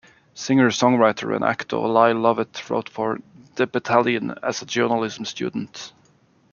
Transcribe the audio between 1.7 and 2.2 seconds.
Lyle